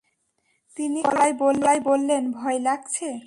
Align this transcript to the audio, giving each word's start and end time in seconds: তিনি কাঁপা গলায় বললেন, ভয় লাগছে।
তিনি 0.77 1.01
কাঁপা 1.03 1.27
গলায় 1.39 1.79
বললেন, 1.79 2.31
ভয় 2.31 2.59
লাগছে। 2.59 3.11